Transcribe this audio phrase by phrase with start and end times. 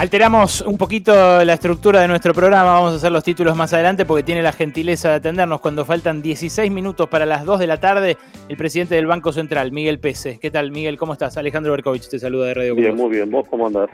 [0.00, 4.06] Alteramos un poquito la estructura de nuestro programa, vamos a hacer los títulos más adelante
[4.06, 7.78] porque tiene la gentileza de atendernos cuando faltan 16 minutos para las 2 de la
[7.78, 8.16] tarde
[8.48, 10.38] el presidente del Banco Central, Miguel Pese.
[10.40, 10.96] ¿Qué tal, Miguel?
[10.96, 11.36] ¿Cómo estás?
[11.36, 13.30] Alejandro Berkovich te saluda de Radio Bien, muy bien.
[13.30, 13.90] ¿Vos cómo andás?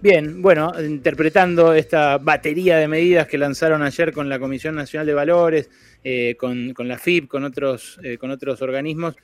[0.00, 5.14] Bien, bueno, interpretando esta batería de medidas que lanzaron ayer con la Comisión Nacional de
[5.14, 5.68] Valores,
[6.04, 9.16] eh, con, la FIP, con otros, eh, con otros organismos,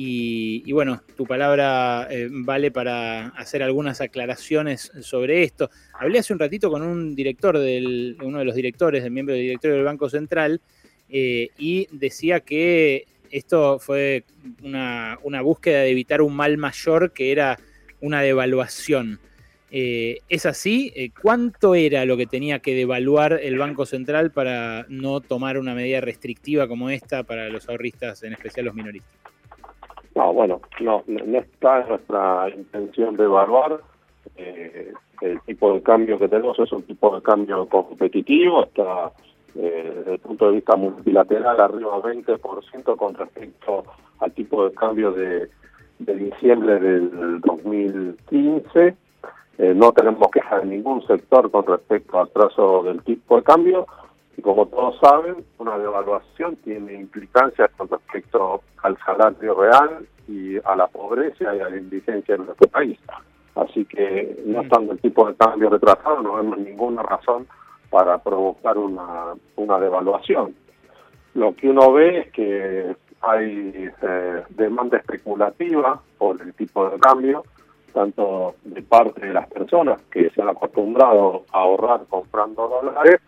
[0.00, 5.70] y, bueno, tu palabra eh, vale para hacer algunas aclaraciones sobre esto.
[5.92, 9.42] Hablé hace un ratito con un director, del, uno de los directores, del miembro del
[9.42, 10.60] directorio del Banco Central,
[11.08, 14.22] eh, y decía que esto fue
[14.62, 17.58] una, búsqueda de evitar un mal mayor que era
[18.00, 19.18] una devaluación.
[19.72, 21.12] Eh, ¿Es así?
[21.20, 26.00] ¿Cuánto era lo que tenía que devaluar el Banco Central para no tomar una medida
[26.00, 29.18] restrictiva como esta para los ahorristas, en especial los minoristas?
[30.18, 33.78] No, bueno, no, no está en nuestra intención de evaluar.
[34.36, 39.12] Eh, el tipo de cambio que tenemos es un tipo de cambio competitivo, está
[39.54, 43.84] eh, desde el punto de vista multilateral arriba 20% con respecto
[44.18, 45.48] al tipo de cambio de,
[46.00, 48.96] diciembre del 2015.
[49.58, 53.86] Eh, no tenemos queja de ningún sector con respecto al trazo del tipo de cambio
[54.38, 60.76] y como todos saben, una devaluación tiene implicancias con respecto al salario real y a
[60.76, 62.96] la pobreza y a la indigencia en nuestro país.
[63.56, 67.48] Así que no estando el tipo de cambio retrasado, no vemos ninguna razón
[67.90, 70.54] para provocar una, una devaluación.
[71.34, 77.42] Lo que uno ve es que hay eh, demanda especulativa por el tipo de cambio,
[77.92, 83.20] tanto de parte de las personas que se han acostumbrado a ahorrar comprando dólares,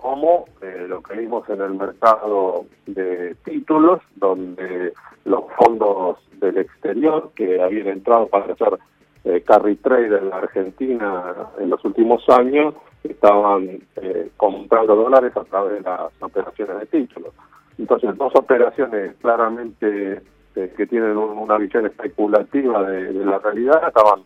[0.00, 4.92] como eh, lo que vimos en el mercado de títulos, donde
[5.24, 8.78] los fondos del exterior que habían entrado para hacer
[9.24, 15.44] eh, carry trade en la Argentina en los últimos años estaban eh, comprando dólares a
[15.44, 17.32] través de las operaciones de títulos.
[17.78, 20.22] Entonces, dos operaciones claramente
[20.54, 24.22] que tienen una visión especulativa de, de, la realidad estaban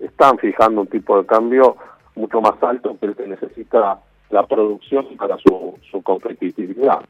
[0.00, 1.76] están fijando un tipo de cambio
[2.16, 7.00] mucho más alto que el que necesita la producción para su, su competitividad.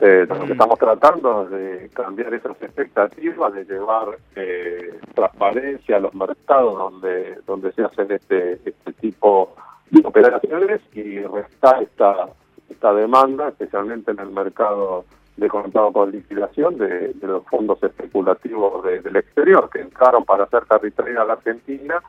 [0.00, 0.52] Eh, lo que mm.
[0.52, 7.38] estamos tratando es de cambiar esas expectativas, de llevar eh, transparencia a los mercados donde
[7.46, 9.54] donde se hacen este este tipo
[9.90, 12.30] de operaciones y restar esta
[12.68, 15.04] esta demanda, especialmente en el mercado
[15.36, 21.22] de contado con liquidación de, los fondos especulativos del exterior que entraron para hacer territorio
[21.22, 22.02] a la Argentina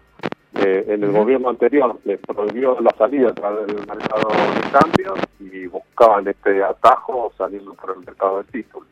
[0.55, 5.13] eh, en el gobierno anterior les prohibió la salida a través del mercado de cambio
[5.39, 8.87] y buscaban este atajo saliendo por el mercado de títulos.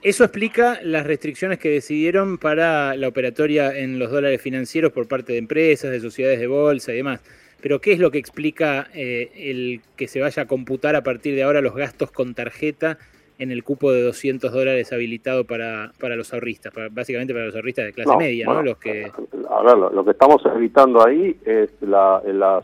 [0.00, 5.32] Eso explica las restricciones que decidieron para la operatoria en los dólares financieros por parte
[5.32, 7.22] de empresas, de sociedades de bolsa y demás.
[7.62, 11.34] Pero ¿qué es lo que explica eh, el que se vaya a computar a partir
[11.34, 12.98] de ahora los gastos con tarjeta
[13.38, 17.86] en el cupo de 200 dólares habilitado para, para los ahorristas, básicamente para los ahorristas
[17.86, 18.62] de clase media, ¿no?
[18.62, 19.10] Los que...
[19.50, 22.62] A ver, lo, que estamos evitando ahí es la, la,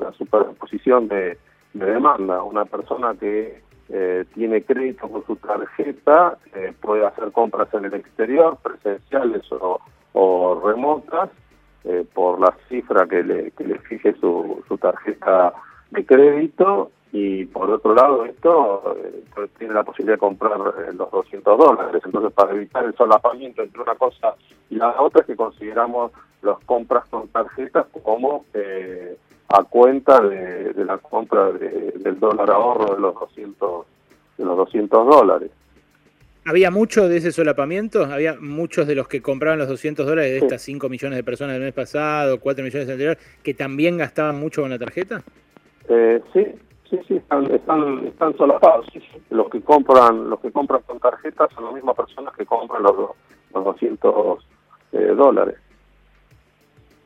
[0.00, 1.38] la superposición de,
[1.72, 2.42] demanda.
[2.42, 7.94] Una persona que eh, tiene crédito con su tarjeta eh, puede hacer compras en el
[7.94, 9.80] exterior, presenciales o,
[10.12, 11.30] o remotas,
[11.84, 15.52] eh, por la cifra que le, que le fije su, su tarjeta
[15.90, 20.92] de crédito y por otro lado esto eh, pues, tiene la posibilidad de comprar eh,
[20.94, 24.34] los 200 dólares entonces para evitar el solapamiento entre una cosa
[24.70, 29.16] y la otra es que consideramos las compras con tarjetas como eh,
[29.48, 33.86] a cuenta de, la compra del dólar ahorro de los 200
[34.38, 35.50] de los 200 dólares
[36.44, 38.04] ¿Había mucho de ese solapamiento?
[38.04, 41.54] ¿Había muchos de los que compraban los 200 dólares de estas 5 millones de personas
[41.54, 45.22] del mes pasado, 4 millones anterior, que también gastaban mucho con la tarjeta?
[45.88, 46.44] Eh, sí,
[46.92, 48.84] Sí, sí, están, están, están solapados.
[49.30, 52.94] Los que compran, los que compran con tarjetas son las mismas personas que compran los,
[53.54, 54.46] los 200
[54.92, 55.56] eh, dólares.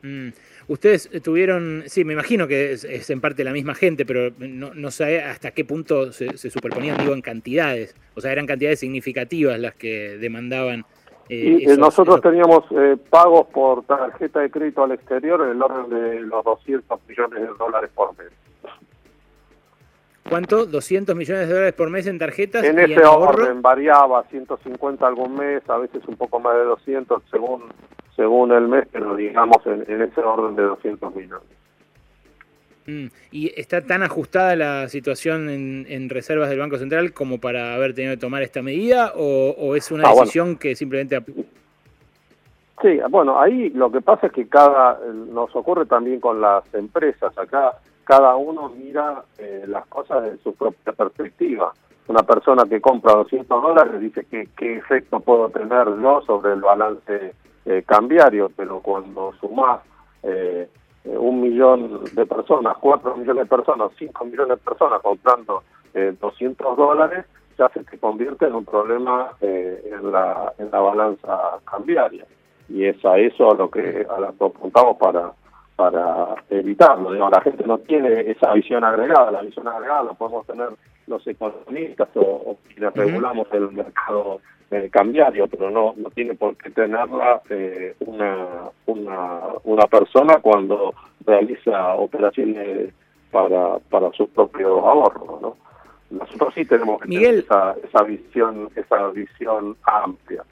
[0.01, 0.27] Mm.
[0.67, 4.91] Ustedes tuvieron, sí, me imagino que es, en parte la misma gente, pero no, no
[4.91, 7.95] sé hasta qué punto se, superponían, digo, en cantidades.
[8.13, 10.83] O sea, eran cantidades significativas las que demandaban.
[11.29, 15.89] Eh, y, nosotros teníamos eh, pagos por tarjeta de crédito al exterior en el orden
[15.89, 18.27] de los 200 millones de dólares por mes.
[20.29, 20.67] ¿Cuánto?
[20.67, 22.63] ¿200 millones de dólares por mes en tarjetas?
[22.63, 27.63] En ese orden variaba, 150 algún mes, a veces un poco más de 200 según
[28.15, 31.47] según el mes, pero digamos en, ese orden de 200 millones.
[32.87, 37.93] Mm, ¿Y está tan ajustada la situación en, reservas del Banco Central como para haber
[37.93, 41.21] tenido que tomar esta medida o, es una ah, decisión que simplemente...
[42.81, 44.99] Sí, bueno, ahí lo que pasa es que cada,
[45.31, 47.73] nos ocurre también con las empresas, acá
[48.07, 51.73] cada uno mira eh, las cosas de su propia perspectiva.
[52.07, 56.61] Una persona que compra 200 dólares dice que qué efecto puedo tener yo sobre el
[56.61, 59.81] balance eh, cambiario, pero cuando sumás
[60.23, 60.69] eh,
[61.03, 65.63] un millón de personas, cuatro millones de personas, cinco millones de personas comprando
[65.93, 67.25] 200 dólares,
[67.57, 72.25] ya se te convierte en un problema en, la, en la balanza cambiaria
[72.69, 75.31] y es a eso a lo que a lo que apuntamos para
[75.77, 77.13] para evitarlo.
[77.13, 80.69] la gente no tiene esa visión agregada, la visión agregada la podemos tener
[81.05, 84.41] los economistas o, quienes regulamos el mercado
[84.71, 90.95] eh, cambiario, pero no no tiene por qué tenerla eh, una, una una persona cuando
[91.25, 92.91] realiza operaciones
[93.31, 95.57] para para su propio ahorro, ¿no?
[96.09, 100.43] Nosotros sí tenemos que tener esa, esa visión esa visión amplia.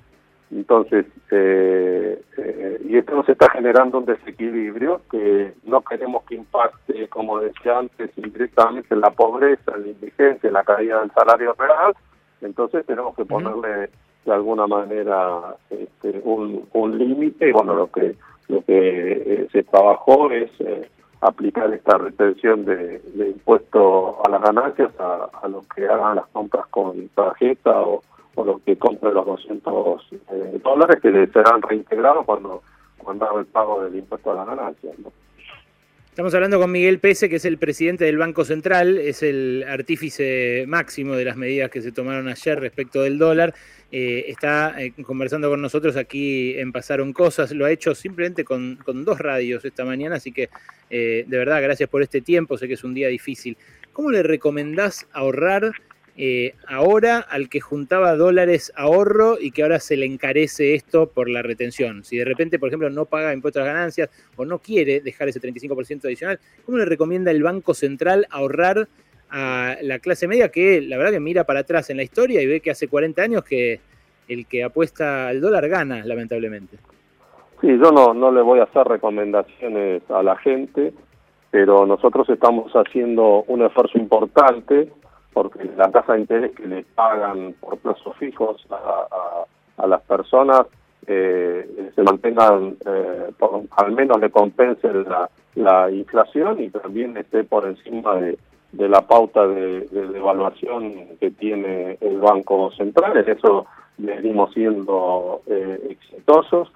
[0.55, 7.09] Entonces, eh, eh, y esto nos está generando un desequilibrio que no queremos que impacte,
[7.09, 11.53] como decía antes, directamente en la pobreza, en la indigencia, en la caída del salario
[11.59, 11.93] real.
[12.39, 13.89] Entonces tenemos que ponerle
[14.23, 17.49] de alguna manera este, un, un límite.
[17.49, 18.15] Y bueno, lo que
[18.47, 20.51] lo que eh, se trabajó es
[21.19, 26.27] aplicar esta retención de, de impuesto a las ganancias a, a los que hagan las
[26.27, 28.03] compras con tarjeta o
[28.35, 32.61] o lo que compre los 200 eh, dólares que serán reintegrados cuando,
[32.97, 34.93] cuando haga el pago del impuesto a las ganancias.
[36.09, 40.63] Estamos hablando con Miguel Pese, que es el presidente del Banco Central, es el artífice
[40.67, 43.53] máximo de las medidas que se tomaron ayer respecto del dólar.
[43.91, 48.77] Eh, está eh, conversando con nosotros aquí en Pasaron Cosas, lo ha hecho simplemente con,
[48.85, 50.49] con dos radios esta mañana, así que
[50.89, 53.57] de verdad gracias por este tiempo, sé que es un día difícil.
[53.91, 55.73] ¿Cómo le recomendás ahorrar
[56.17, 61.29] eh, ahora al que juntaba dólares ahorro y que ahora se le encarece esto por
[61.29, 62.05] la retención.
[62.05, 65.27] Si de repente, por ejemplo, no paga impuestos a las ganancias o no quiere dejar
[65.27, 68.87] ese 35% adicional, ¿cómo le recomienda el Banco Central ahorrar
[69.29, 72.45] a la clase media que la verdad que mira para atrás en la historia y
[72.45, 73.81] ve que hace 40 años que
[74.29, 76.77] el que apuesta al dólar gana, lamentablemente?
[77.59, 80.93] Sí, yo no, no le voy a hacer recomendaciones a la gente,
[81.51, 84.89] pero nosotros estamos haciendo un esfuerzo importante
[85.35, 90.61] porque la tasa de interés que le pagan por plazos fijos a, las personas
[91.07, 93.31] eh, se mantengan, eh,
[93.71, 98.37] al menos le compensen la, la inflación y también esté por encima de,
[98.71, 103.17] la pauta de, de devaluación que tiene el Banco Central.
[103.17, 103.67] En eso
[103.97, 106.71] venimos siendo eh, exitosos.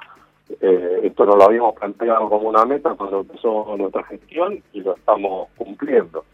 [0.60, 4.96] Eh, esto no lo habíamos planteado como una meta cuando empezó nuestra gestión y lo
[4.96, 6.26] estamos cumpliendo.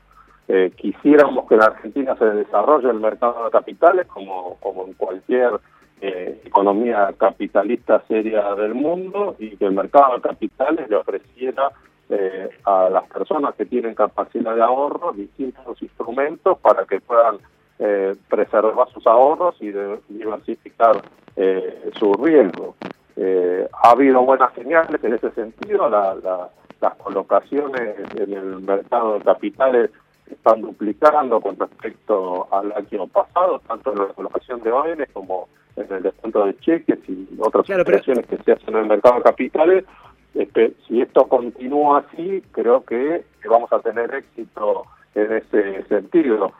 [0.47, 5.53] Eh, quisiéramos que en Argentina se desarrolle el mercado de capitales como, como en cualquier
[6.01, 11.71] eh, economía capitalista seria del mundo y que el mercado de capitales le ofreciera
[12.09, 17.37] eh, a las personas que tienen capacidad de ahorro distintos instrumentos para que puedan
[18.29, 19.69] preservar sus ahorros y
[20.07, 21.01] diversificar
[21.99, 22.73] su riesgo.
[23.73, 29.91] ha habido buenas señales en ese sentido, las colocaciones en el mercado de capitales
[30.29, 35.91] están duplicando con respecto al año pasado, tanto en la colocación de bienes como en
[35.91, 39.85] el descuento de cheques y otras operaciones que se hacen en el mercado de capitales.
[40.33, 46.51] Este, si esto continúa así, creo que vamos a tener éxito en ese sentido.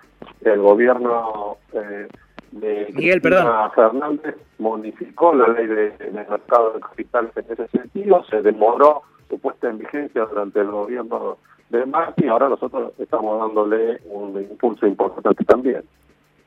[0.41, 2.07] El gobierno eh,
[2.51, 8.41] de Miguel, Fernández modificó la ley de, del mercado de capitales en ese sentido, se
[8.41, 11.37] demoró su puesta en vigencia durante el gobierno
[11.69, 15.83] de ahora nosotros estamos dándole un impulso importante también.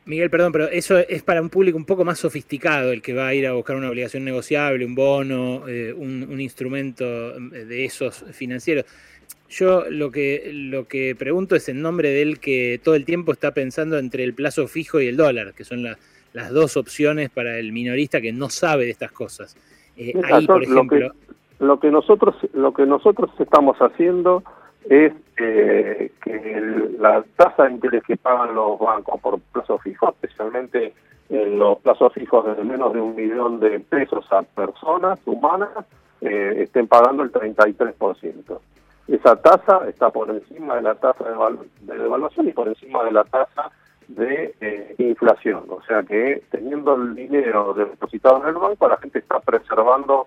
[0.08, 3.26] Miguel, perdón, pero eso es para un público un poco más sofisticado, el que va
[3.26, 8.24] a ir a buscar una obligación negociable, un bono, eh, un, instrumento eh, de esos
[8.32, 8.86] financieros.
[9.50, 13.52] Yo lo que, lo que pregunto es en nombre del que todo el tiempo está
[13.52, 17.72] pensando entre el plazo fijo y el dólar, que son las dos opciones para el
[17.72, 19.56] minorista que no sabe de estas cosas.
[19.98, 21.12] Eh, ahí, por ejemplo...
[21.58, 24.42] lo que nosotros lo que nosotros estamos haciendo
[24.88, 26.60] es eh, que
[26.98, 30.94] la tasa de interés que pagan los bancos por plazos fijos, especialmente
[31.28, 35.70] en los plazos fijos de menos de un millón de pesos a personas humanas,
[36.22, 38.60] eh, estén pagando el 33%.
[39.08, 43.24] Esa tasa está por encima de la tasa de, devaluación y por encima de la
[43.24, 43.70] tasa
[44.08, 45.64] de eh, inflación.
[45.68, 50.26] O sea que teniendo el dinero depositado en el banco, la gente está preservando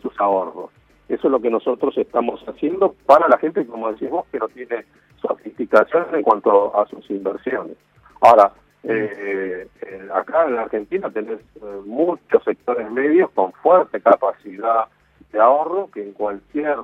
[0.00, 0.70] sus ahorros.
[1.12, 4.84] Eso es lo que nosotros estamos haciendo para la gente, como decimos, que no tiene
[5.20, 7.76] sofisticación en cuanto a sus inversiones.
[8.20, 8.52] Ahora,
[8.84, 9.68] Eh,
[10.12, 11.38] acá en la Argentina tenés
[11.86, 14.86] muchos sectores medios con fuerte capacidad
[15.30, 16.76] de ahorro que en cualquier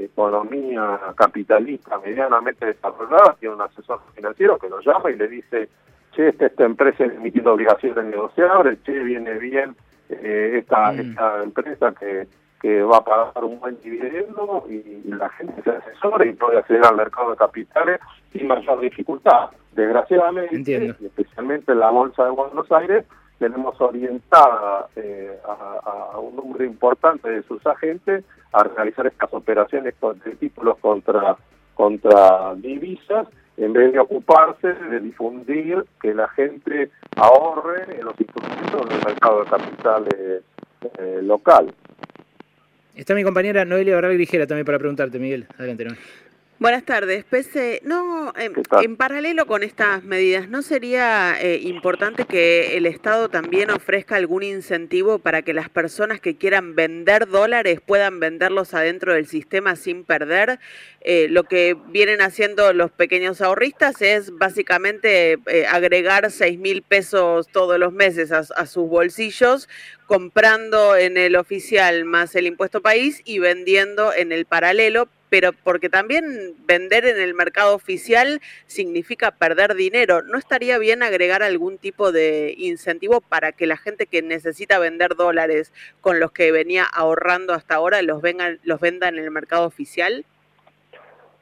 [0.00, 5.68] economía capitalista medianamente desarrollada tiene un asesor financiero que lo llama y le dice,
[6.12, 9.76] che, esta, esta empresa emitiendo obligaciones negociables, che, viene bien
[10.08, 11.00] esta, mm.
[11.00, 12.26] esta empresa que
[12.64, 16.82] que va a pagar un buen dividendo y, la gente se asesora y puede acceder
[16.86, 18.00] al mercado de capitales
[18.32, 19.50] sin mayor dificultad.
[19.72, 23.04] Desgraciadamente, especialmente en la Bolsa de Buenos Aires,
[23.38, 29.94] tenemos orientada eh, a, un número importante de sus agentes a realizar estas operaciones
[30.24, 31.36] de títulos contra,
[31.74, 33.28] contra divisas
[33.58, 39.44] en vez de ocuparse de difundir que la gente ahorre en los instrumentos del mercado
[39.44, 40.42] de capitales
[40.98, 41.74] eh, local.
[42.94, 45.46] Está mi compañera Noelia Barral Grigera también para preguntarte, Miguel.
[45.58, 46.02] Adelante, Noelia.
[46.60, 47.24] Buenas tardes.
[47.24, 53.70] Pese, no, en, paralelo con estas medidas, ¿no sería eh, importante que el Estado también
[53.70, 59.26] ofrezca algún incentivo para que las personas que quieran vender dólares puedan venderlos adentro del
[59.26, 60.60] sistema sin perder?
[61.00, 67.48] Eh, lo que vienen haciendo los pequeños ahorristas es básicamente eh, agregar 6 mil pesos
[67.48, 69.68] todos los meses a, a sus bolsillos,
[70.06, 75.88] comprando en el oficial más el impuesto país y vendiendo en el paralelo pero porque
[75.88, 80.22] también vender en el mercado oficial significa perder dinero.
[80.22, 85.16] ¿No estaría bien agregar algún tipo de incentivo para que la gente que necesita vender
[85.16, 89.66] dólares con los que venía ahorrando hasta ahora los, vengan, los venda en el mercado
[89.66, 90.24] oficial?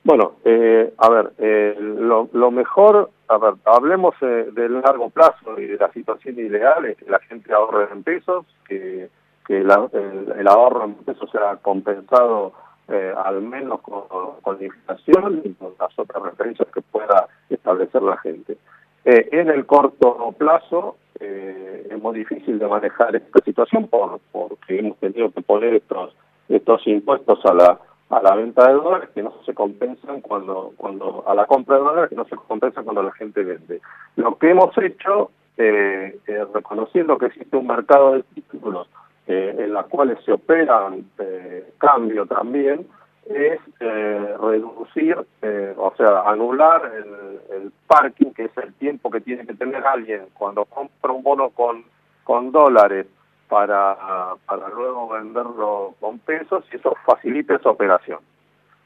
[0.05, 5.67] Bueno, eh, a ver, eh, lo, mejor, a ver, hablemos eh, del largo plazo y
[5.67, 9.11] de la situación ideal es que la gente ahorre en pesos, que,
[9.47, 12.53] que el, ahorro en pesos sea compensado
[12.89, 18.17] eh, al menos con, la inflación y con las otras referencias que pueda establecer la
[18.19, 18.57] gente.
[19.05, 24.79] Eh, en el corto plazo eh, es muy difícil de manejar esta situación por, porque
[24.79, 26.15] hemos tenido que poner estos
[26.49, 27.79] estos impuestos a la
[28.11, 31.83] a la venta de dólares que no se compensan cuando cuando a la compra de
[31.83, 33.81] dólares que no se compensan cuando la gente vende.
[34.17, 36.19] Lo que hemos hecho eh,
[36.53, 38.89] reconociendo que existe un mercado de títulos
[39.26, 42.87] eh, en las cuales se operan eh, cambio también,
[43.26, 49.47] es eh, reducir, eh, o sea, anular el, parking, que es el tiempo que tiene
[49.47, 51.85] que tener alguien cuando compra un bono con,
[52.25, 53.07] con dólares
[53.49, 58.19] para, para luego venderlo con pesos y eso facilita esa operación.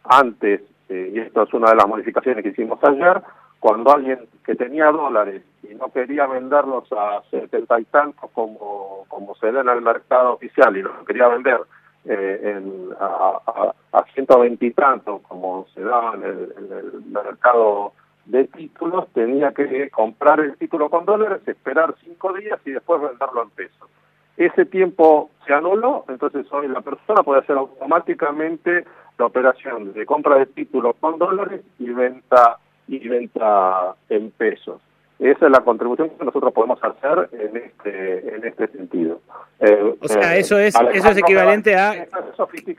[0.05, 3.23] Antes, y esto es una de las modificaciones que hicimos ayer,
[3.61, 5.43] cuando alguien que tenía dólares
[5.79, 10.77] no quería venderlos a setenta y tantos como, como se da en el mercado oficial
[10.77, 11.61] y los quería vender
[12.05, 17.93] eh, en, a, a, ciento veintitantos como se daba en el, mercado
[18.27, 23.43] de títulos, tenía que comprar el título con dólares, esperar cinco días y después venderlo
[23.43, 23.89] en pesos.
[24.37, 28.85] Ese tiempo se anuló, entonces hoy la persona puede hacer automáticamente
[29.19, 34.81] la operación de compra de títulos con dólares y venta y venta en pesos.
[35.19, 39.21] Esa es la contribución que nosotros podemos hacer en este en este sentido.
[39.61, 42.07] Eh, o sea, eh, eso es eso es equivalente a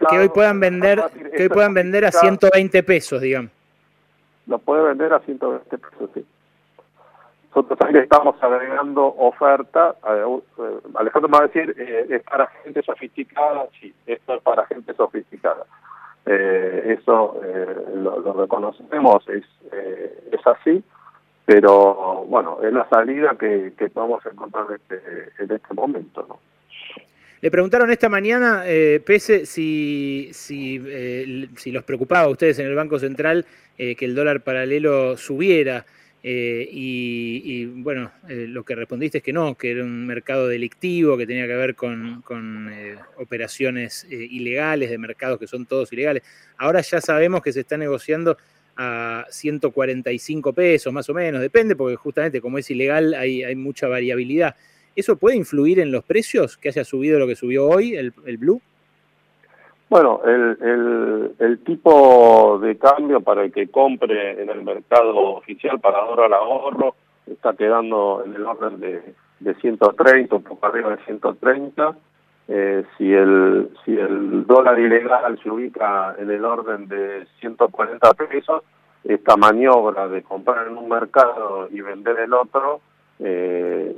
[0.10, 1.04] que hoy puedan vender
[1.36, 3.52] que hoy puedan vender a 120 pesos, digamos.
[4.46, 6.26] Lo puede vender a 120 pesos, sí.
[7.50, 9.96] Nosotros también estamos agregando oferta.
[10.08, 10.40] Eh,
[10.94, 11.76] Alejandro me va a decir,
[12.10, 15.66] es para gente sofisticada, sí, esto es para gente sofisticada.
[16.24, 19.46] Eso eh, lo, reconocemos, es,
[20.32, 20.84] es así,
[21.48, 26.26] pero bueno, es la salida que, que a encontrar en este, en este momento.
[26.28, 26.40] ¿no?
[27.42, 30.78] Le preguntaron esta mañana, eh, Pese, si, si,
[31.56, 33.46] si los preocupaba a ustedes en el Banco Central
[33.78, 35.86] que el dólar paralelo subiera.
[36.30, 41.16] Eh, y, bueno, eh, lo que respondiste es que no, que era un mercado delictivo,
[41.16, 46.24] que tenía que ver con, eh, operaciones ilegales de mercados que son todos ilegales.
[46.58, 48.38] Ahora ya sabemos que se está negociando
[48.78, 53.88] a 145 pesos más o menos, depende, porque justamente como es ilegal hay, hay mucha
[53.88, 54.56] variabilidad.
[54.96, 58.38] ¿Eso puede influir en los precios que haya subido lo que subió hoy el, el
[58.38, 58.62] Blue?
[59.90, 66.00] Bueno, el, el, tipo de cambio para el que compre en el mercado oficial para
[66.00, 69.02] al ahorro está quedando en el orden de,
[69.40, 71.96] de 130, un poco arriba de 130.
[72.50, 78.64] Eh, si el si el dólar ilegal se ubica en el orden de 140 pesos,
[79.04, 82.82] esta maniobra de comprar en un mercado y vender el otro
[83.20, 83.96] eh,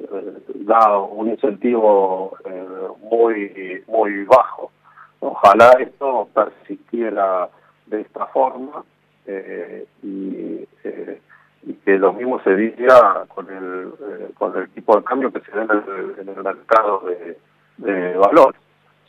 [0.56, 2.68] da un incentivo eh,
[3.10, 4.72] muy muy bajo.
[5.20, 7.50] Ojalá esto persistiera
[7.88, 8.84] de esta forma
[9.25, 11.22] eh, y, eh,
[11.63, 15.41] y, que lo mismo se diga con el, eh, con el tipo de cambio que
[15.41, 17.38] se da en el, mercado de,
[17.80, 18.60] de valores.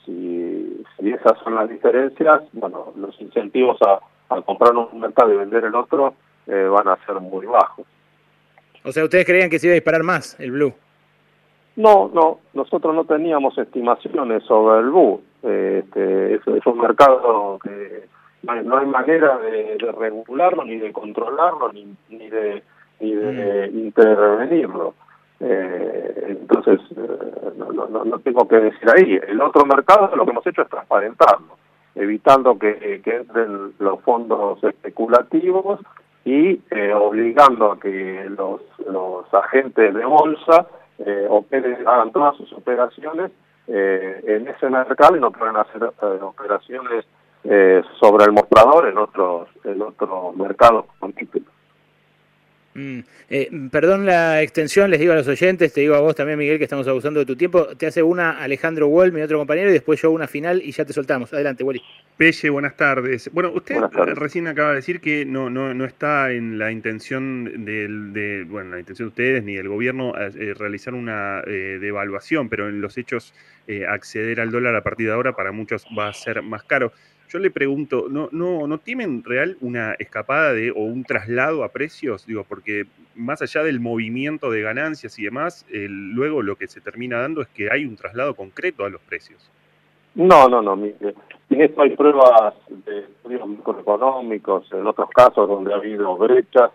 [0.05, 4.01] Si, si esas son las diferencias, bueno, los incentivos a,
[4.43, 6.15] comprar un mercado y vender el otro
[6.47, 7.85] eh, van a ser muy bajos.
[8.85, 10.73] O sea, ¿ustedes creían que se iba a disparar más el blue?
[11.77, 15.23] No, no, nosotros no teníamos estimaciones sobre el blue.
[15.43, 18.07] Este, es, un mercado que
[18.43, 22.63] no hay manera de, regularlo, ni de controlarlo, ni, ni de,
[23.01, 23.79] ni de mm.
[23.79, 24.95] intervenirlo.
[25.41, 29.19] Eh, entonces, eh, no, no, no, tengo que decir ahí.
[29.27, 31.57] El otro mercado lo que hemos hecho es transparentarlo,
[31.95, 35.81] evitando que, que entren los fondos especulativos
[36.25, 40.67] y eh, obligando a que los, los agentes de bolsa
[40.99, 43.31] eh, operen, hagan todas sus operaciones
[43.67, 45.83] eh, en ese mercado y no pueden hacer
[46.23, 47.07] operaciones
[47.99, 51.15] sobre el mostrador en otros en otros mercados con
[52.75, 53.01] Mm.
[53.29, 56.59] Eh, perdón la extensión, les digo a los oyentes, te digo a vos también, Miguel,
[56.59, 57.67] que estamos abusando de tu tiempo.
[57.77, 60.85] Te hace una Alejandro Wall, mi otro compañero, y después yo una final y ya
[60.85, 61.33] te soltamos.
[61.33, 61.83] Adelante, Wally.
[62.17, 63.31] Pelle, buenas tardes.
[63.33, 63.77] Bueno, usted
[64.15, 68.71] recién acaba de decir que no, no, no está en la intención del, de, bueno,
[68.71, 72.97] la intención de ustedes ni del gobierno eh, realizar una eh, devaluación, pero en los
[72.99, 73.35] hechos
[73.89, 76.93] acceder al dólar a partir de ahora para muchos va a ser más caro.
[77.31, 81.69] Yo le pregunto, ¿no, no, ¿no tienen real una escapada de o un traslado a
[81.69, 82.27] precios?
[82.27, 87.21] Digo, porque más allá del movimiento de ganancias y demás, luego lo que se termina
[87.21, 89.49] dando es que hay un traslado concreto a los precios.
[90.17, 90.75] No, no, no.
[90.75, 96.73] En esto hay pruebas de estudios microeconómicos, en otros casos donde ha habido brechas.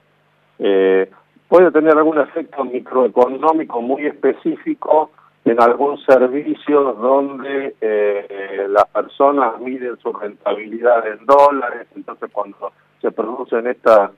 [0.59, 1.11] Eh,
[1.49, 5.11] puede tener algún efecto microeconómico muy específico
[5.45, 13.11] en algún servicio donde eh, las personas miden su rentabilidad en dólares, entonces cuando se
[13.11, 14.11] producen estas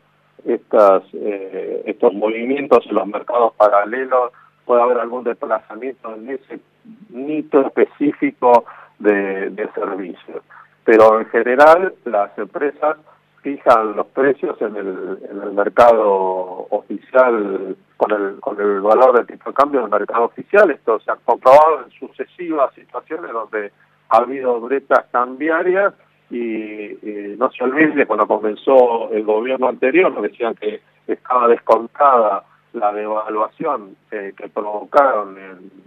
[0.45, 4.31] estas eh, estos movimientos en los mercados paralelos
[4.65, 6.59] puede haber algún desplazamiento en ese
[7.09, 8.63] mito específico
[8.99, 10.41] de, de servicios.
[10.85, 12.97] Pero en general las empresas
[13.47, 19.27] fijan los precios en el, en el mercado oficial con el, con el valor del
[19.27, 20.69] tipo de cambio del mercado oficial.
[20.69, 23.71] Esto se ha comprobado en sucesivas situaciones donde
[24.09, 25.93] ha habido brechas cambiarias
[26.29, 26.97] y,
[27.37, 32.43] no se olvide cuando comenzó el gobierno anterior, lo decían que estaba descontada
[32.73, 35.37] la devaluación que provocaron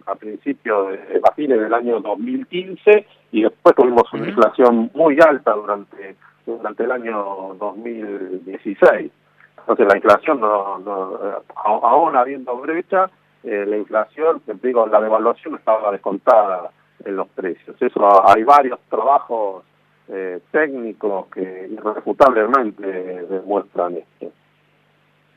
[0.06, 5.52] a principios de, a fines del año 2015 y después tuvimos una inflación muy alta
[5.52, 6.16] durante
[6.58, 9.10] durante el año 2016.
[9.58, 11.18] Entonces la inflación, no, no
[11.54, 13.10] aún habiendo brecha,
[13.42, 16.70] eh, la inflación, te digo, la devaluación estaba descontada
[17.04, 17.76] en los precios.
[17.80, 19.64] Eso hay varios trabajos
[20.08, 24.32] eh, técnicos que irrefutablemente demuestran esto.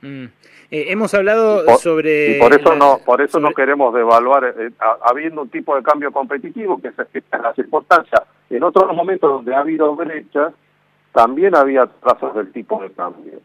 [0.02, 0.26] Mm.
[0.70, 2.38] Eh, hemos hablado sobre...
[2.40, 4.54] por eso no por eso no queremos devaluar,
[5.02, 8.24] habiendo un tipo de cambio competitivo, que es, es la circunstancia.
[8.50, 10.54] En otros momentos donde ha habido brechas,
[11.14, 13.40] también había trazos del tipo de cambio.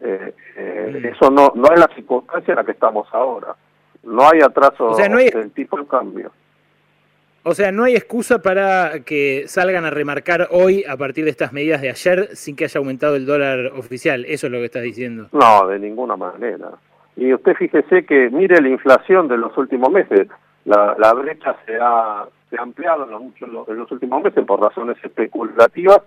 [0.00, 1.06] Eh, eh, mm.
[1.06, 3.54] Eso no, no es la circunstancia en la que estamos ahora.
[4.02, 6.30] No hay atraso del tipo de cambio.
[7.44, 11.52] O sea, no hay excusa para que salgan a remarcar hoy, a partir de estas
[11.52, 14.24] medidas de ayer, sin que haya aumentado el dólar oficial.
[14.24, 15.28] Eso es lo que estás diciendo.
[15.32, 16.70] No, de ninguna manera.
[17.16, 20.26] Y usted fíjese que mire la inflación de los últimos meses.
[20.64, 24.60] La, la brecha se ha, se ha ampliado en los, en los últimos meses por
[24.60, 26.02] razones especulativas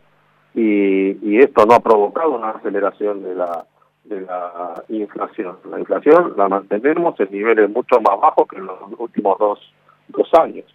[0.53, 3.65] y, y esto no ha provocado una aceleración de la
[4.09, 5.57] de la inflación.
[5.69, 9.59] La inflación la mantenemos en niveles mucho más bajos que en los últimos dos,
[10.09, 10.65] dos años.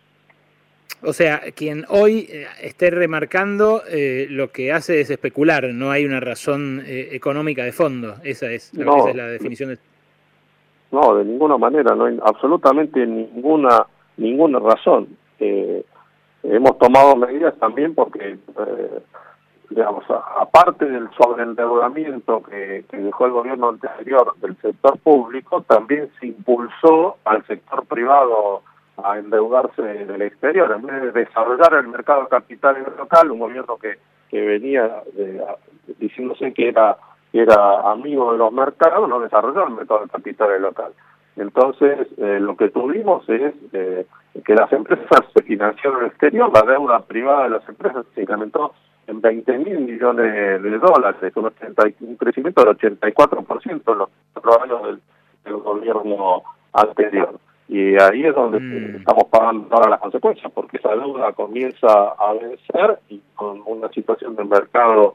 [1.02, 6.06] O sea, quien hoy eh, esté remarcando eh, lo que hace es especular, no hay
[6.06, 8.14] una razón eh, económica de fondo.
[8.22, 9.70] Esa es, esa es la definición.
[9.70, 9.78] De...
[10.92, 15.08] No, de ninguna manera, no hay absolutamente ninguna ninguna razón.
[15.40, 18.38] hemos tomado medidas también porque
[19.70, 26.26] digamos, aparte del sobreendeudamiento que, que dejó el gobierno anterior del sector público, también se
[26.28, 28.62] impulsó al sector privado
[29.02, 33.76] a endeudarse del exterior, en vez de desarrollar el mercado de capital local, un gobierno
[33.76, 33.98] que,
[34.30, 35.02] que venía
[35.98, 36.96] diciéndose que era,
[37.32, 40.92] era amigo de los mercados, no desarrolló el mercado de capital local.
[41.36, 44.06] Entonces, eh, lo que tuvimos es eh,
[44.44, 48.22] que las empresas se financiaron en el exterior, la deuda privada de las empresas se
[48.22, 48.72] incrementó
[49.06, 51.52] en 20 mil millones de dólares, un,
[52.00, 55.00] un crecimiento del 84% en los cuatro años
[55.44, 57.38] del, gobierno anterior.
[57.68, 58.96] Y ahí es donde mm.
[58.96, 64.36] estamos pagando ahora las consecuencias, porque esa deuda comienza a vencer y con una situación
[64.36, 65.14] de mercado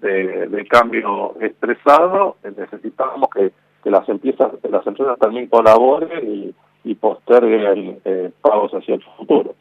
[0.00, 8.00] de, cambio estresado, necesitamos que, que las empresas, las empresas también colaboren y, y posterguen
[8.04, 9.54] eh, pagos hacia el futuro.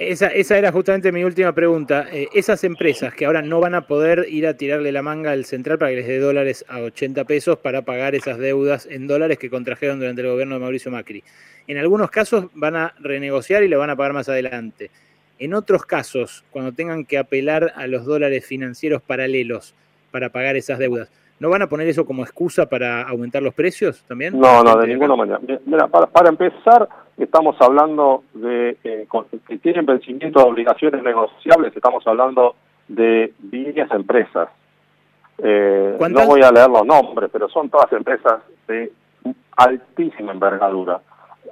[0.00, 2.06] Esa, esa era justamente mi última pregunta.
[2.10, 5.44] Eh, esas empresas que ahora no van a poder ir a tirarle la manga al
[5.44, 9.36] central para que les dé dólares a 80 pesos para pagar esas deudas en dólares
[9.38, 11.22] que contrajeron durante el gobierno de Mauricio Macri.
[11.66, 14.90] En algunos casos van a renegociar y lo van a pagar más adelante.
[15.38, 19.74] En otros casos, cuando tengan que apelar a los dólares financieros paralelos
[20.10, 21.10] para pagar esas deudas,
[21.40, 24.38] ¿No van a poner eso como excusa para aumentar los precios también?
[24.38, 25.40] No, no, de ninguna manera.
[25.64, 26.86] Mira, para, empezar,
[27.24, 29.06] estamos hablando de eh,
[29.46, 32.54] que tienen vencimiento de obligaciones negociables, estamos hablando
[32.88, 34.48] de varias empresas.
[35.38, 38.92] Eh, no voy a leer los nombres, pero son todas empresas de
[39.56, 41.00] altísima envergadura.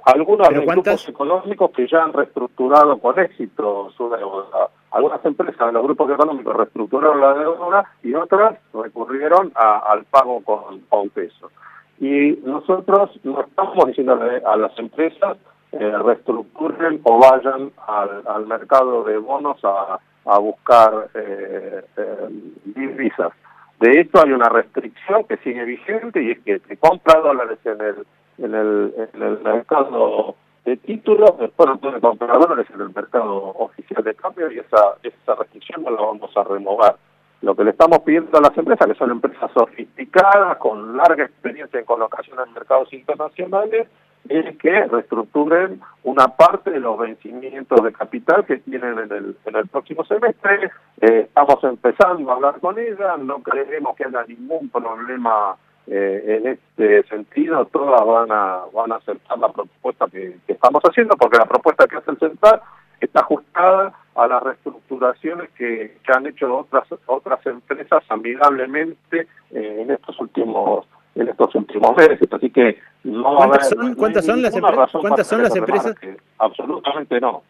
[0.05, 4.69] Algunos de grupos económicos que ya han reestructurado con éxito su deuda.
[4.91, 10.79] Algunas empresas de los grupos económicos reestructuraron la deuda y otras recurrieron al pago con,
[10.89, 11.51] con peso.
[11.99, 15.37] Y nosotros no estamos diciendo a las empresas
[15.71, 19.99] eh, reestructuren o vayan al, mercado de bonos a,
[20.39, 22.27] buscar eh, eh,
[22.65, 23.31] divisas.
[23.79, 27.81] De hecho, hay una restricción que sigue vigente y es que se compra dólares en
[27.81, 28.05] el
[28.37, 33.35] en el, en el mercado de títulos, después no puede comprar dólares en el mercado
[33.57, 36.95] oficial de cambio y esa, esa restricción no la vamos a remover.
[37.41, 41.79] Lo que le estamos pidiendo a las empresas, que son empresas sofisticadas, con larga experiencia
[41.79, 43.87] en colocación en mercados internacionales,
[44.29, 49.55] es que reestructuren una parte de los vencimientos de capital que tienen en el, en
[49.55, 50.71] el próximo semestre.
[51.01, 55.57] Eh, estamos empezando a hablar con ellas, no creemos que haya ningún problema
[55.91, 61.15] eh, en este sentido todas van a van a aceptar la propuesta que, estamos haciendo
[61.17, 62.61] porque la propuesta que hace el central
[63.01, 70.19] está ajustada a las reestructuraciones que, han hecho otras otras empresas amigablemente eh, en estos
[70.19, 74.53] últimos en estos últimos meses así que no ¿Cuántas son, ¿cuántas son las,
[74.91, 75.95] ¿cuántas son las empresas
[76.37, 77.43] absolutamente no.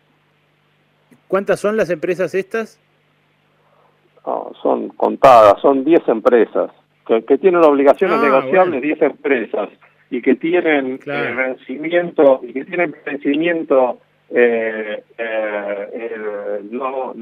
[1.28, 2.80] ¿cuántas son las empresas estas?
[4.62, 6.72] son contadas son 10 empresas
[7.06, 9.70] que, tienen obligaciones ah, negociables 10 empresas
[10.12, 17.16] y que tienen eh, vencimiento y que tienen vencimiento eh, eh, no,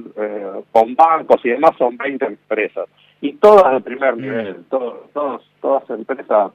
[0.72, 2.90] con bancos y demás son 20 empresas.
[3.22, 4.22] Y todas de primer mm.
[4.22, 6.52] nivel todas todas empresas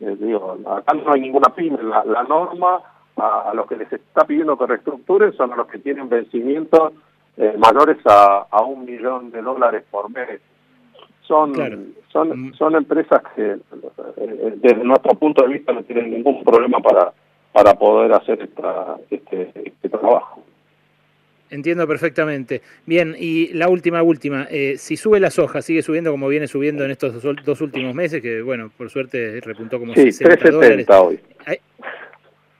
[0.00, 2.80] digo acá no hay ninguna pyme la, norma
[3.16, 6.92] a, los que les está pidiendo que reestructuren son a los que tienen vencimientos
[7.58, 10.40] mayores a, a un millón de dólares por mes
[11.32, 12.54] son, son, mm.
[12.54, 17.12] son empresas que eh, desde nuestro punto de vista no tienen ningún problema para,
[17.52, 20.42] para poder hacer esta, este, este trabajo.
[21.52, 22.62] Entiendo perfectamente.
[22.86, 24.46] Bien, y la última, última.
[24.50, 28.22] Eh, si sube la soja, sigue subiendo como viene subiendo en estos dos, últimos meses,
[28.22, 30.86] que bueno, por suerte repuntó como sí, 60 dólares.
[30.88, 31.20] hoy.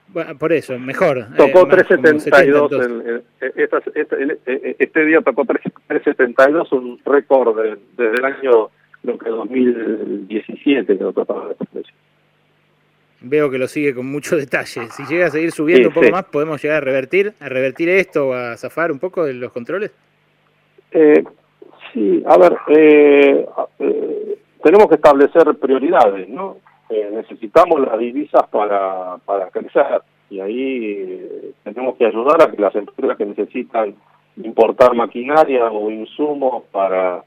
[0.09, 1.27] Bueno, por eso, mejor.
[1.39, 2.71] Tocó 372,
[3.41, 7.57] eh, este día tocó 372, un récord
[7.97, 8.69] desde el año
[9.05, 11.55] lo que 2017 que lo tocaba.
[13.25, 14.89] Veo que lo sigue con mucho detalle.
[14.91, 18.29] Si llega a seguir subiendo un poco más, ¿podemos llegar a revertir, a revertir esto
[18.29, 19.91] o a zafar un poco de los controles?
[20.91, 21.25] Eh,
[21.93, 23.47] sí, a ver, eh,
[23.79, 26.59] eh, tenemos que establecer prioridades, ¿no?
[27.11, 32.75] necesitamos las divisas para, para crecer y ahí eh, tenemos que ayudar a que las
[32.75, 33.95] empresas que necesitan
[34.43, 37.23] importar maquinaria o insumos para,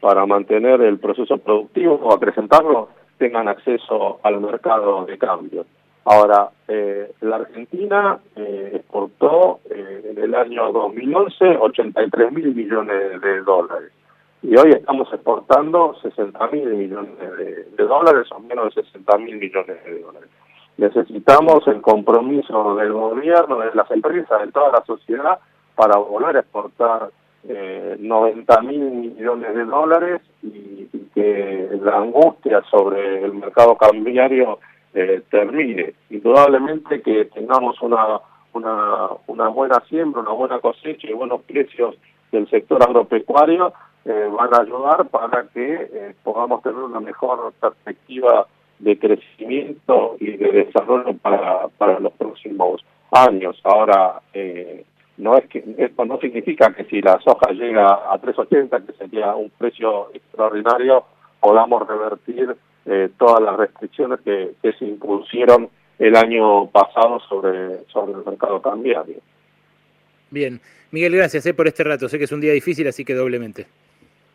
[0.00, 5.66] para mantener el proceso productivo o acrecentarlo tengan acceso al mercado de cambio.
[6.06, 13.92] Ahora, eh, la Argentina eh, exportó en el año 2011 83 mil millones de dólares
[14.42, 17.12] y hoy estamos exportando 60 mil millones
[17.76, 20.30] de, dólares o menos de 60 mil millones de dólares.
[20.78, 25.38] Necesitamos el compromiso del gobierno, de las empresas, de toda la sociedad
[25.76, 27.10] para volver a exportar
[27.48, 34.60] eh, 90 mil millones de dólares y, que la angustia sobre el mercado cambiario
[34.94, 35.94] eh, termine.
[36.08, 38.20] Indudablemente que tengamos una,
[38.52, 41.96] una, una buena siembra, una buena cosecha y buenos precios
[42.30, 43.72] del sector agropecuario
[44.04, 48.46] eh, van a ayudar para que eh, podamos tener una mejor perspectiva
[48.78, 53.60] de crecimiento y de desarrollo para, para los próximos años.
[53.62, 54.86] Ahora, eh,
[55.20, 59.34] no es que esto no significa que si la soja llega a 3.80, que sería
[59.34, 61.04] un precio extraordinario,
[61.40, 62.56] podamos revertir
[63.18, 65.68] todas las restricciones que, que se impusieron
[66.00, 69.16] el año pasado sobre, sobre el mercado cambiario.
[70.30, 72.08] Bien, Miguel, gracias por este rato.
[72.08, 73.66] Sé que es un día difícil, así que doblemente.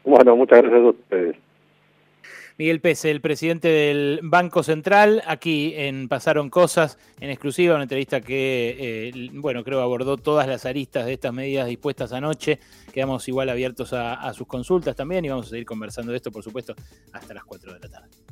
[0.04, 1.36] Bueno, muchas gracias a ustedes.
[2.58, 8.22] Miguel Pese, el presidente del Banco Central, aquí en Pasaron Cosas, en exclusiva, una entrevista
[8.22, 12.60] que, eh, bueno, creo abordó todas las aristas de estas medidas dispuestas anoche.
[12.94, 16.32] Quedamos igual abiertos a, a sus consultas también y vamos a seguir conversando de esto,
[16.32, 16.76] por supuesto,
[17.12, 18.26] hasta las 4 de la tarde.